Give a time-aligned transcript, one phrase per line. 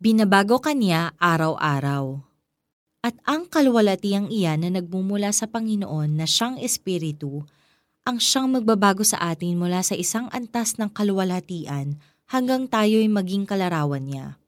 [0.00, 2.24] Binabago kanya araw-araw.
[3.04, 7.44] At ang kalwalatiang iyan na nagmumula sa Panginoon na siyang Espiritu,
[8.08, 12.00] ang siyang magbabago sa atin mula sa isang antas ng kalwalatian
[12.32, 14.40] hanggang tayo'y maging kalarawan niya.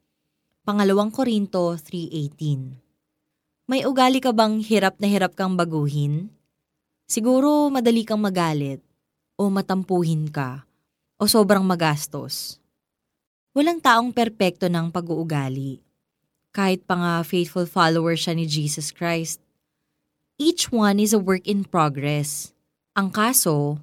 [0.65, 6.33] Pangalawang Korinto 3.18 May ugali ka bang hirap na hirap kang baguhin?
[7.05, 8.81] Siguro madali kang magalit,
[9.37, 10.65] o matampuhin ka,
[11.21, 12.62] o sobrang magastos.
[13.53, 15.77] Walang taong perpekto ng pag-uugali
[16.53, 19.37] kahit pa nga faithful follower siya ni Jesus Christ.
[20.41, 22.49] Each one is a work in progress.
[22.97, 23.77] Ang kaso,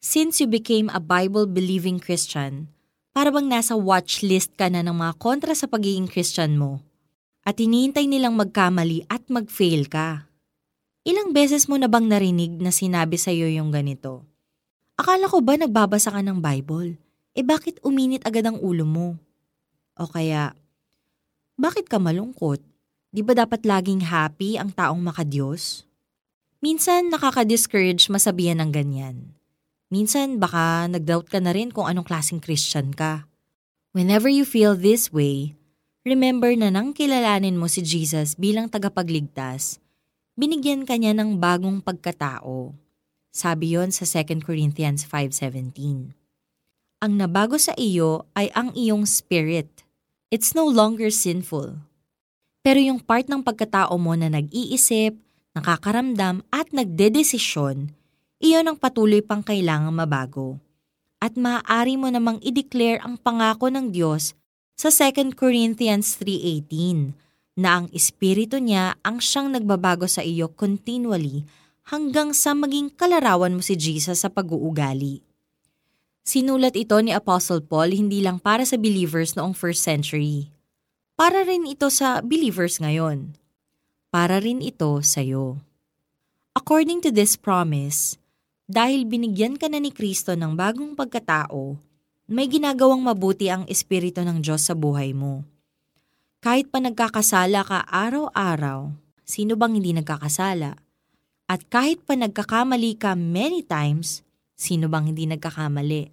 [0.00, 2.72] since you became a Bible-believing Christian,
[3.12, 6.80] para bang nasa watch list ka na ng mga kontra sa pagiging Christian mo
[7.44, 10.24] at hinihintay nilang magkamali at mag-fail ka.
[11.04, 14.24] Ilang beses mo na bang narinig na sinabi sa iyo yung ganito?
[14.96, 17.09] Akala ko ba nagbabasa ka ng Bible?
[17.40, 19.16] Eh bakit uminit agad ang ulo mo?
[19.96, 20.52] O kaya,
[21.56, 22.60] bakit ka malungkot?
[23.08, 25.88] Di ba dapat laging happy ang taong makadiyos?
[26.60, 29.32] Minsan nakaka-discourage masabihan ng ganyan.
[29.88, 33.24] Minsan baka nag-doubt ka na rin kung anong klaseng Christian ka.
[33.96, 35.56] Whenever you feel this way,
[36.04, 39.80] remember na nang kilalanin mo si Jesus bilang tagapagligtas,
[40.36, 42.76] binigyan ka niya ng bagong pagkatao.
[43.32, 46.19] Sabi yon sa 2 Corinthians 5.17.
[47.00, 49.72] Ang nabago sa iyo ay ang iyong spirit–
[50.30, 51.80] it's no longer sinful.
[52.62, 55.16] Pero yung part ng pagkatao mo na nag-iisip,
[55.56, 57.90] nakakaramdam at nagdedesisyon,
[58.38, 60.60] iyon ang patuloy pang kailangang mabago.
[61.24, 64.36] At maaari mo namang i-declare ang pangako ng Diyos
[64.76, 67.16] sa 2 Corinthians 3.18
[67.60, 71.48] na ang Espiritu niya ang siyang nagbabago sa iyo continually
[71.88, 75.29] hanggang sa maging kalarawan mo si Jesus sa pag-uugali.
[76.20, 80.52] Sinulat ito ni Apostle Paul hindi lang para sa believers noong first century.
[81.16, 83.36] Para rin ito sa believers ngayon.
[84.12, 85.60] Para rin ito sa iyo.
[86.52, 88.20] According to this promise,
[88.70, 91.74] dahil binigyan ka na ni Kristo ng bagong pagkatao,
[92.30, 95.42] may ginagawang mabuti ang Espiritu ng Diyos sa buhay mo.
[96.38, 98.94] Kahit pa nagkakasala ka araw-araw,
[99.26, 100.78] sino bang hindi nagkakasala?
[101.50, 104.22] At kahit pa nagkakamali ka many times,
[104.60, 106.12] Sino bang hindi nagkakamali?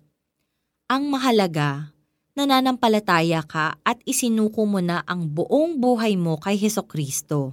[0.88, 1.92] Ang mahalaga,
[2.32, 7.52] nananampalataya ka at isinuko mo na ang buong buhay mo kay Heso Kristo.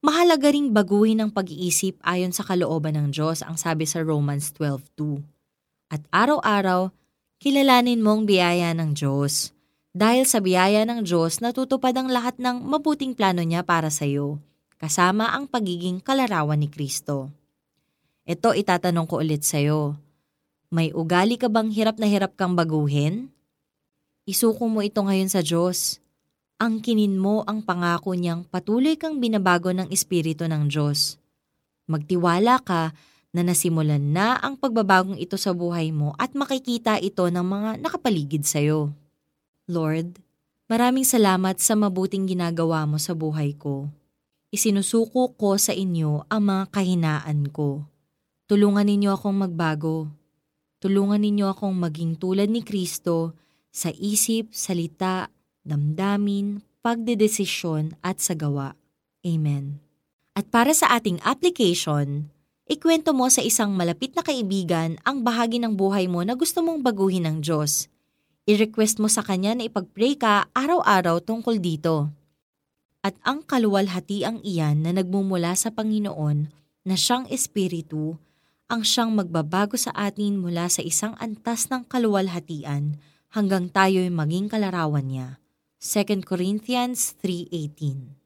[0.00, 5.20] Mahalaga ring baguhin ang pag-iisip ayon sa kalooban ng Diyos ang sabi sa Romans 12.2.
[5.92, 6.88] At araw-araw,
[7.36, 9.52] kilalanin mo ang biyaya ng Diyos.
[9.92, 14.40] Dahil sa biyaya ng Diyos, natutupad ang lahat ng mabuting plano niya para sa iyo,
[14.80, 17.28] kasama ang pagiging kalarawan ni Kristo.
[18.26, 19.94] Ito itatanong ko ulit sa'yo.
[20.74, 23.30] May ugali ka bang hirap na hirap kang baguhin?
[24.26, 26.02] Isuko mo ito ngayon sa Diyos.
[26.58, 31.22] Angkinin mo ang pangako niyang patuloy kang binabago ng Espiritu ng Diyos.
[31.86, 32.90] Magtiwala ka
[33.30, 38.42] na nasimulan na ang pagbabagong ito sa buhay mo at makikita ito ng mga nakapaligid
[38.42, 38.90] sa'yo.
[39.70, 40.18] Lord,
[40.66, 43.86] maraming salamat sa mabuting ginagawa mo sa buhay ko.
[44.50, 47.86] Isinusuko ko sa inyo ang mga kahinaan ko.
[48.46, 50.06] Tulungan ninyo akong magbago.
[50.78, 53.34] Tulungan ninyo akong maging tulad ni Kristo
[53.74, 55.34] sa isip, salita,
[55.66, 58.78] damdamin, pagdedesisyon at sa gawa.
[59.26, 59.82] Amen.
[60.38, 62.30] At para sa ating application,
[62.70, 66.86] ikwento mo sa isang malapit na kaibigan ang bahagi ng buhay mo na gusto mong
[66.86, 67.90] baguhin ng Diyos.
[68.46, 72.14] I-request mo sa Kanya na ipag-pray ka araw-araw tungkol dito.
[73.02, 76.46] At ang kaluwalhatiang iyan na nagmumula sa Panginoon
[76.86, 78.22] na siyang Espiritu
[78.66, 82.98] ang siyang magbabago sa atin mula sa isang antas ng kaluwalhatian
[83.30, 85.28] hanggang tayo'y maging kalarawan niya.
[85.78, 88.25] 2 Corinthians 3.18